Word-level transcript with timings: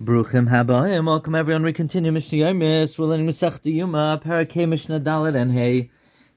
Bruchim 0.00 0.48
habaim. 0.48 1.06
Welcome 1.06 1.34
everyone. 1.34 1.64
We 1.64 1.72
continue 1.72 2.12
Mishnah 2.12 2.38
Yomis. 2.38 2.96
We're 2.96 3.06
learning 3.06 3.26
Masechta 3.26 3.74
Yoma, 3.74 4.22
Parakeh 4.22 4.68
Mishnah 4.68 5.00
Dalet 5.00 5.34
and 5.34 5.50
Hey. 5.50 5.90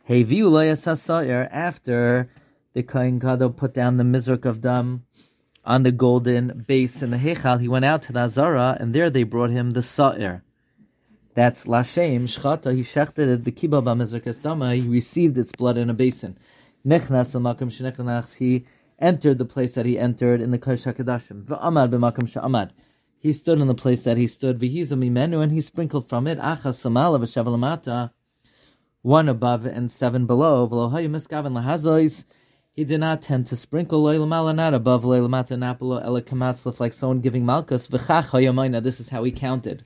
Hey 0.03 0.23
Viulay 0.23 0.71
Sasair. 0.71 1.47
After 1.51 2.27
the 2.73 2.81
Kohen 2.81 3.19
Gadol 3.19 3.51
put 3.51 3.75
down 3.75 3.97
the 3.97 4.03
Mizrak 4.03 4.45
of 4.45 4.61
Dam 4.61 5.05
on 5.63 5.83
the 5.83 5.91
golden 5.91 6.65
base 6.65 7.03
in 7.03 7.11
the 7.11 7.17
Hechal, 7.17 7.61
he 7.61 7.67
went 7.67 7.85
out 7.85 8.01
to 8.01 8.13
the 8.13 8.21
Azara, 8.21 8.77
and 8.79 8.95
there 8.95 9.11
they 9.11 9.21
brought 9.21 9.51
him 9.51 9.69
the 9.69 9.83
Sa'ir. 9.83 10.41
That's 11.35 11.65
Lashem 11.65 12.23
Shchata. 12.23 12.73
He 12.73 12.81
shechted 12.81 13.43
the 13.43 13.51
Kibbal 13.51 13.83
Bamizrak 13.83 14.41
Dama. 14.41 14.73
He 14.73 14.87
received 14.87 15.37
its 15.37 15.51
blood 15.51 15.77
in 15.77 15.87
a 15.91 15.93
basin. 15.93 16.35
Nechnas 16.83 17.39
Makam 17.39 17.69
Shenechanachs. 17.69 18.37
He 18.37 18.65
entered 18.97 19.37
the 19.37 19.45
place 19.45 19.73
that 19.73 19.85
he 19.85 19.99
entered 19.99 20.41
in 20.41 20.49
the 20.49 20.57
Kodesh 20.57 20.91
Hakadashim. 20.91 21.43
V'amad 21.43 21.91
b'makam 21.91 22.27
she'amad 22.27 22.71
he 23.21 23.31
stood 23.33 23.59
in 23.59 23.67
the 23.67 23.75
place 23.75 24.01
that 24.01 24.17
he 24.17 24.25
stood, 24.25 24.59
menu, 24.59 25.41
and 25.41 25.51
he 25.51 25.61
sprinkled 25.61 26.09
from 26.09 26.25
it, 26.25 26.39
achas 26.39 28.11
one 29.03 29.29
above 29.29 29.65
and 29.65 29.91
seven 29.91 30.25
below, 30.25 30.89
he 32.73 32.83
did 32.83 32.99
not 32.99 33.21
tend 33.21 33.45
to 33.45 33.55
sprinkle 33.55 34.03
loilamala, 34.03 34.55
not 34.55 34.73
above 34.73 35.03
loilamata, 35.03 35.59
not 35.59 35.77
below 35.77 35.99
elakamatzlif, 35.99 36.79
like 36.79 36.93
someone 36.93 37.19
giving 37.19 37.45
malchus, 37.45 37.87
v'chach 37.87 38.83
this 38.83 38.99
is 38.99 39.09
how 39.09 39.23
he 39.23 39.31
counted. 39.31 39.85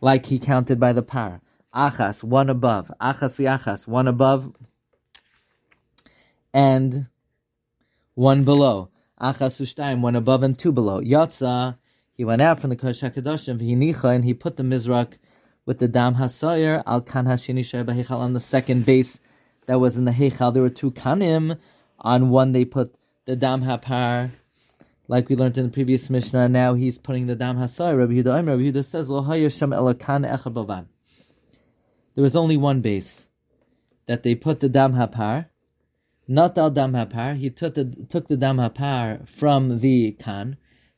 Like 0.00 0.26
he 0.26 0.40
counted 0.40 0.80
by 0.80 0.92
the 0.92 1.02
par. 1.02 1.40
Achas, 1.72 2.24
one 2.24 2.50
above, 2.50 2.90
achas 3.00 3.38
v'achas, 3.38 3.86
one 3.86 4.08
above, 4.08 4.52
and 6.52 7.06
one 8.14 8.44
below. 8.44 8.90
Achas 9.20 9.60
u'shtayim, 9.60 10.00
one 10.00 10.16
above 10.16 10.42
and 10.42 10.58
two 10.58 10.72
below. 10.72 11.00
Yatza, 11.00 11.76
he 12.16 12.24
went 12.24 12.40
out 12.40 12.60
from 12.60 12.70
the 12.70 12.76
Kodesh 12.76 13.10
HaKadoshim, 13.10 13.60
v'hinicha, 13.60 14.14
and 14.14 14.24
he 14.24 14.32
put 14.32 14.56
the 14.56 14.62
Mizrak 14.62 15.18
with 15.66 15.78
the 15.78 15.88
Dam 15.88 16.14
HaSayir, 16.14 16.82
al 16.86 17.02
kan 17.02 17.26
hashini 17.26 17.60
Heichal, 17.60 18.18
on 18.18 18.32
the 18.32 18.40
second 18.40 18.86
base 18.86 19.20
that 19.66 19.80
was 19.80 19.96
in 19.96 20.06
the 20.06 20.12
Heichal. 20.12 20.54
There 20.54 20.62
were 20.62 20.70
two 20.70 20.92
kanim. 20.92 21.58
On 21.98 22.30
one 22.30 22.52
they 22.52 22.64
put 22.64 22.94
the 23.24 23.36
Dam 23.36 23.62
HaPar, 23.62 24.30
like 25.08 25.28
we 25.28 25.36
learned 25.36 25.58
in 25.58 25.64
the 25.64 25.72
previous 25.72 26.10
Mishnah. 26.10 26.48
Now 26.48 26.74
he's 26.74 26.98
putting 26.98 27.26
the 27.26 27.34
Dam 27.34 27.56
HaSayir. 27.56 27.98
Rabbi 27.98 28.12
Yehuda, 28.12 28.46
Rabbi 28.46 28.62
Yehuda 28.62 28.84
says, 28.84 29.08
Lo 29.08 29.22
sham 29.48 29.70
echad 29.70 30.52
bavan. 30.52 30.86
There 32.14 32.22
was 32.22 32.36
only 32.36 32.56
one 32.56 32.80
base 32.80 33.26
that 34.06 34.22
they 34.22 34.34
put 34.34 34.60
the 34.60 34.68
Dam 34.68 34.92
HaPar, 34.92 35.46
not 36.28 36.56
al 36.56 36.70
Dam 36.70 36.92
HaPar. 36.92 37.36
He 37.36 37.50
took 37.50 37.74
the, 37.74 37.84
took 38.08 38.28
the 38.28 38.36
Dam 38.36 38.58
HaPar 38.58 39.28
from 39.28 39.80
the 39.80 40.12
Kan, 40.12 40.56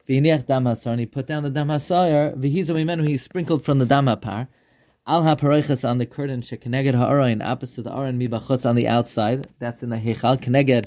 V'iniach 0.09 0.47
dam 0.47 0.65
hasar, 0.65 0.93
and 0.93 1.01
he 1.01 1.07
put 1.07 1.27
down 1.27 1.43
the 1.43 1.51
dam 1.51 1.69
hasar, 1.69 2.35
v'hiza 2.35 3.07
he 3.07 3.17
sprinkled 3.19 3.63
from 3.63 3.79
the 3.79 3.85
dam 3.85 4.07
hapar, 4.07 4.49
al 5.07 5.23
haparoichas 5.23 5.87
on 5.87 5.99
the 5.99 6.07
curtain, 6.07 6.41
shekeneged 6.41 6.95
ha'arayin, 6.95 7.45
opposite 7.45 7.83
the 7.83 7.91
arayin, 7.91 8.17
mibachutz 8.17 8.67
on 8.67 8.75
the 8.75 8.89
outside, 8.89 9.47
that's 9.59 9.83
in 9.83 9.91
the 9.91 9.99
heichal, 9.99 10.41
keneged 10.41 10.87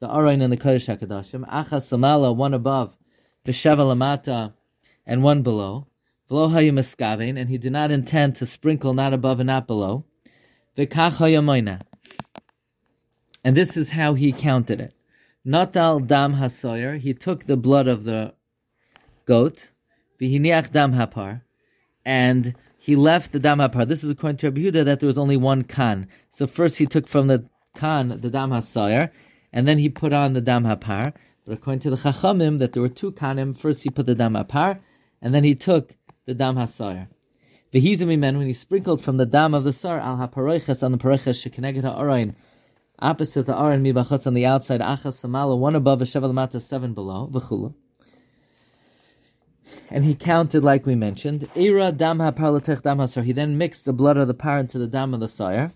the 0.00 0.06
arayin 0.06 0.42
and 0.42 0.52
the 0.52 0.58
kodesh 0.58 0.94
hakadashim, 0.94 1.48
achas 1.48 1.88
samala, 1.88 2.36
one 2.36 2.52
above, 2.52 2.94
v'sheva 3.46 3.78
lamata, 3.78 4.52
and 5.06 5.22
one 5.22 5.40
below, 5.42 5.86
v'lo 6.30 6.50
hayu 6.52 7.38
and 7.38 7.48
he 7.48 7.56
did 7.56 7.72
not 7.72 7.90
intend 7.90 8.36
to 8.36 8.44
sprinkle 8.44 8.92
not 8.92 9.14
above 9.14 9.40
and 9.40 9.46
not 9.46 9.66
below, 9.66 10.04
v'kach 10.76 11.12
hayamoina. 11.12 11.80
And 13.42 13.56
this 13.56 13.78
is 13.78 13.92
how 13.92 14.12
he 14.12 14.32
counted 14.32 14.82
it. 14.82 14.92
Natal 15.46 15.98
dam 15.98 16.34
hasoyer, 16.34 16.98
he 16.98 17.14
took 17.14 17.46
the 17.46 17.56
blood 17.56 17.88
of 17.88 18.04
the 18.04 18.34
goat, 19.30 19.68
v'hiniach 20.20 20.72
dam 20.72 20.92
hapar, 20.92 21.42
and 22.04 22.52
he 22.76 22.96
left 22.96 23.30
the 23.30 23.38
dam 23.38 23.58
hapar. 23.58 23.86
This 23.86 24.02
is 24.02 24.10
according 24.10 24.38
to 24.38 24.46
Rabbi 24.48 24.62
Yehuda 24.62 24.84
that 24.86 24.98
there 24.98 25.06
was 25.06 25.18
only 25.24 25.36
one 25.36 25.62
kan. 25.62 26.08
So 26.30 26.48
first 26.48 26.78
he 26.78 26.86
took 26.86 27.06
from 27.06 27.28
the 27.28 27.38
kan 27.76 28.08
the 28.08 28.30
dam 28.36 28.50
hasayer, 28.50 29.10
and 29.52 29.68
then 29.68 29.78
he 29.78 29.88
put 29.88 30.12
on 30.12 30.32
the 30.32 30.40
dam 30.40 30.64
hapar. 30.64 31.12
But 31.44 31.52
according 31.58 31.78
to 31.80 31.90
the 31.90 31.96
Chachamim, 31.96 32.58
that 32.58 32.72
there 32.72 32.82
were 32.82 32.88
two 32.88 33.12
kanim. 33.12 33.56
First 33.56 33.84
he 33.84 33.90
put 33.90 34.06
the 34.06 34.16
dam 34.16 34.34
hapar, 34.34 34.80
and 35.22 35.32
then 35.32 35.44
he 35.44 35.54
took 35.54 35.94
the 36.26 36.34
dam 36.34 36.56
hasayer. 36.56 37.06
men 38.18 38.36
when 38.36 38.48
he 38.48 38.52
sprinkled 38.52 39.00
from 39.00 39.16
the 39.18 39.26
dam 39.26 39.54
of 39.54 39.62
the 39.62 39.72
sar 39.72 40.00
al 40.00 40.16
haparoiches 40.16 40.82
on 40.82 40.90
the 40.90 40.98
paroiches 40.98 41.38
shekeneged 41.42 41.84
ha'orain, 41.84 42.34
opposite 42.98 43.46
the 43.46 43.56
aron 43.56 43.84
mibachutz 43.84 44.26
on 44.26 44.34
the 44.34 44.44
outside, 44.44 44.80
achas 44.80 45.16
samala, 45.22 45.56
one 45.56 45.76
above, 45.76 46.02
a 46.02 46.04
shevel 46.04 46.60
seven 46.60 46.94
below, 46.94 47.30
v'chula 47.32 47.74
and 49.90 50.04
he 50.04 50.14
counted 50.14 50.62
like 50.62 50.86
we 50.86 50.94
mentioned. 50.94 51.48
Ira 51.56 51.92
dam 51.92 52.18
haparlatech 52.18 52.82
dam 52.82 52.98
hasar. 52.98 53.24
He 53.24 53.32
then 53.32 53.58
mixed 53.58 53.84
the 53.84 53.92
blood 53.92 54.16
of 54.16 54.28
the 54.28 54.34
parent 54.34 54.70
to 54.70 54.78
the 54.78 54.86
dam 54.86 55.12
of 55.14 55.20
the 55.20 55.28
sire. 55.28 55.72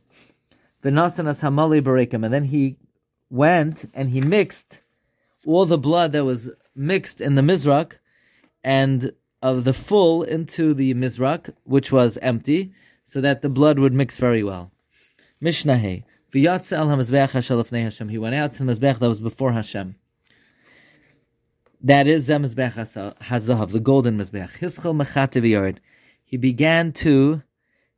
V'nasanas 0.83 1.43
hamali 1.43 1.83
barekim. 1.83 2.25
And 2.25 2.33
then 2.33 2.45
he 2.45 2.77
went 3.31 3.85
and 3.93 4.11
he 4.11 4.21
mixed 4.21 4.83
all 5.45 5.67
the 5.67 5.79
blood 5.79 6.13
that 6.13 6.25
was 6.25 6.51
mixed 6.75 7.21
in 7.21 7.35
the 7.35 7.43
mizrak 7.43 7.99
and 8.63 9.13
of 9.43 9.65
the 9.65 9.75
full 9.75 10.23
into 10.23 10.73
the 10.73 10.95
mizrak, 10.95 11.53
which 11.65 11.93
was 11.93 12.17
empty, 12.23 12.73
so 13.05 13.21
that 13.21 13.43
the 13.43 13.49
blood 13.49 13.79
would 13.79 13.93
mix 13.93 14.19
very 14.19 14.43
well. 14.43 14.71
Mishnah 15.41 15.77
He 15.77 16.03
went 16.33 16.55
out 16.55 16.63
to 18.55 18.65
the 18.65 18.73
mizbech 18.73 18.99
that 18.99 19.09
was 19.09 19.21
before 19.21 19.53
Hashem. 19.53 19.97
That 21.85 22.07
is 22.07 22.31
Zemizbech 22.31 22.73
Hazahav, 23.21 23.71
the 23.71 23.79
golden 23.79 24.17
Mizbech. 24.17 24.59
Hischel 24.59 24.99
Mechativ 24.99 25.47
Yard. 25.47 25.83
He 26.25 26.39
began 26.39 26.93
to 26.93 27.43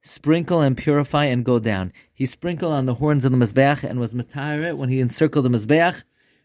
sprinkle 0.03 0.61
and 0.61 0.77
purify 0.77 1.27
and 1.27 1.45
go 1.45 1.61
down. 1.61 1.93
He 2.13 2.27
sprinkled 2.27 2.73
on 2.73 2.87
the 2.87 2.95
horns 2.95 3.25
of 3.25 3.31
the 3.31 3.39
Mizbech 3.39 3.85
and 3.85 4.01
was 4.01 4.13
Matayret 4.13 4.77
when 4.77 4.89
he 4.89 4.99
encircled 4.99 5.45
the 5.45 5.51
Mizbech 5.51 6.03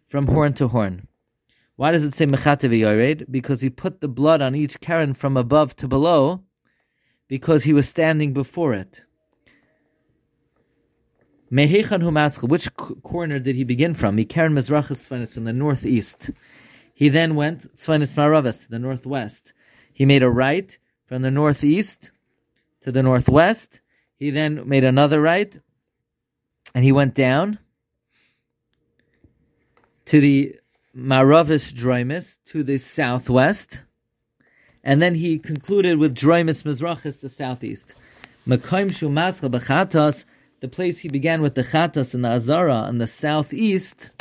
from 0.07 0.28
horn 0.28 0.53
to 0.53 0.68
horn. 0.68 1.07
Why 1.78 1.90
does 1.91 2.03
it 2.03 2.13
say 2.13 2.28
Mechativ 2.28 2.79
Yared? 2.79 3.25
Because 3.31 3.59
he 3.59 3.72
put 3.72 4.02
the 4.02 4.08
blood 4.08 4.44
on 4.44 4.53
each 4.53 4.79
Karen 4.79 5.16
from 5.16 5.35
above 5.35 5.75
to 5.78 5.88
below 5.88 6.44
because 7.28 7.63
he 7.63 7.73
was 7.73 7.90
standing 7.90 8.34
before 8.34 8.75
it. 8.75 9.03
Mehechan 11.52 12.47
Which 12.47 12.72
corner 12.75 13.40
did 13.40 13.56
he 13.56 13.63
begin 13.63 13.96
from? 13.96 14.19
He 14.19 14.25
Karen 14.25 14.53
Mizrachis 14.53 15.08
from 15.34 15.44
the 15.46 15.53
northeast. 15.53 16.29
He 17.01 17.09
then 17.09 17.34
went 17.34 17.75
Tzvanis 17.78 18.16
Maravis 18.16 18.62
to 18.62 18.69
the 18.69 18.78
northwest. 18.78 19.53
He 19.91 20.06
made 20.06 20.22
a 20.22 20.29
right 20.29 20.78
from 21.07 21.23
the 21.23 21.31
northeast 21.31 22.12
to 22.81 22.91
the 22.91 23.01
northwest. 23.01 23.81
He 24.19 24.29
then 24.29 24.69
made 24.69 24.84
another 24.84 25.19
right, 25.19 25.59
and 26.75 26.84
he 26.84 26.91
went 26.91 27.16
down 27.16 27.57
to 30.06 30.22
the 30.22 30.59
Maravis 30.95 31.73
Droimus 31.73 32.38
to 32.51 32.61
the 32.61 32.78
southwest, 32.78 33.79
and 34.84 35.01
then 35.01 35.16
he 35.16 35.40
concluded 35.40 35.97
with 35.97 36.13
Droimus 36.13 36.61
Mizrachis, 36.61 37.19
the 37.19 37.29
southeast. 37.29 37.95
The 38.45 38.59
place 40.67 41.00
he 41.00 41.09
began 41.09 41.41
with 41.41 41.56
the 41.56 41.63
Chatos 41.63 42.13
and 42.13 42.23
the 42.23 42.29
Azara 42.29 42.88
in 42.90 43.00
the 43.00 43.07
southeast, 43.07 44.11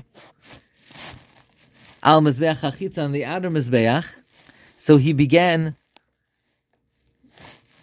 al 2.02 2.20
mizbeach 2.20 2.60
hachitza 2.60 3.04
on 3.04 3.12
the 3.12 3.24
outer 3.24 3.50
mizbeach. 3.50 4.06
So 4.76 4.96
he 4.96 5.12
began 5.12 5.76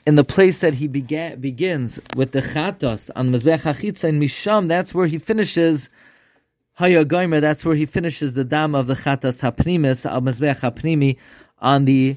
in 0.06 0.16
the 0.16 0.24
place 0.24 0.60
that 0.60 0.74
he 0.76 0.88
began, 0.88 1.40
begins 1.40 2.00
with 2.16 2.32
the 2.32 2.42
chatos 2.42 3.10
on 3.16 3.32
mizbeach 3.32 3.62
hachitza 3.62 4.06
in 4.06 4.20
misham. 4.20 4.68
That's 4.68 4.94
where 4.94 5.08
he 5.08 5.18
finishes 5.18 5.90
hayagomer. 6.80 7.42
That's 7.42 7.66
where 7.66 7.76
he 7.76 7.86
finishes 7.86 8.34
the 8.34 8.44
dam 8.44 8.74
of 8.74 8.88
the 8.88 8.96
chatos 8.96 9.42
hapnimis 9.42 10.10
al 10.10 10.22
mizbeach 10.22 10.62
hapnimi 10.62 11.18
on 11.60 11.86
the 11.86 12.16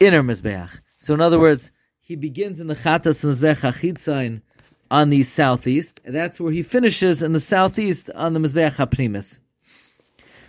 inner 0.00 0.22
mizbeach. 0.22 0.70
So 0.98 1.14
in 1.14 1.20
other 1.20 1.38
words, 1.38 1.70
he 2.00 2.16
begins 2.16 2.60
in 2.60 2.66
the 2.66 2.74
chatos 2.74 3.24
mizbeach 3.24 3.60
hachitza 3.60 4.42
on 4.90 5.10
the 5.10 5.22
southeast. 5.22 6.00
And 6.04 6.14
that's 6.14 6.40
where 6.40 6.52
he 6.52 6.62
finishes 6.62 7.22
in 7.22 7.32
the 7.32 7.40
southeast 7.40 8.10
on 8.10 8.34
the 8.34 8.40
mizbeach 8.40 8.74
hapnimis. 8.74 9.38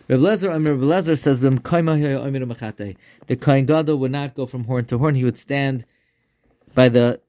Rav 0.10 0.20
Lezer, 0.20 0.50
Lezer 0.50 1.20
says, 1.20 1.40
the 1.40 1.52
Kohen 3.36 3.66
Gadol 3.66 3.98
would 3.98 4.12
not 4.12 4.34
go 4.34 4.48
from 4.48 4.64
horn 4.64 4.86
to 4.86 4.98
horn. 4.98 5.14
He 5.14 5.24
would 5.24 5.38
stand 5.38 5.86
by 6.74 6.90
the 6.90 7.22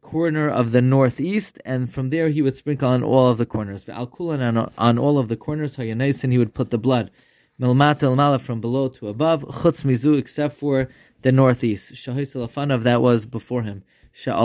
corner 0.00 0.48
of 0.48 0.72
the 0.72 0.80
northeast, 0.80 1.58
and 1.66 1.92
from 1.92 2.08
there 2.08 2.30
he 2.30 2.40
would 2.40 2.56
sprinkle 2.56 2.88
on 2.88 3.02
all 3.02 3.28
of 3.28 3.36
the 3.36 3.44
corners. 3.44 3.86
On, 3.86 4.70
on 4.78 4.98
all 4.98 5.18
of 5.18 5.28
the 5.28 5.36
corners, 5.36 5.78
and 5.78 6.32
he 6.32 6.38
would 6.38 6.54
put 6.54 6.70
the 6.70 6.78
blood. 6.78 7.10
From 7.60 7.78
below 7.78 8.88
to 8.88 9.08
above, 9.08 9.44
chutz 9.44 10.18
except 10.18 10.56
for 10.56 10.88
the 11.20 11.32
northeast. 11.32 11.92
Shahis 11.92 12.82
that 12.82 13.02
was 13.02 13.26
before 13.26 13.62
him. 13.62 13.84
That 14.24 14.38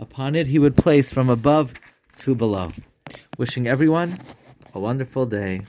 upon 0.00 0.34
it 0.34 0.46
he 0.46 0.58
would 0.58 0.76
place 0.76 1.12
from 1.12 1.28
above 1.28 1.74
to 2.20 2.34
below. 2.34 2.72
Wishing 3.36 3.66
everyone 3.66 4.18
a 4.74 4.80
wonderful 4.80 5.26
day. 5.26 5.62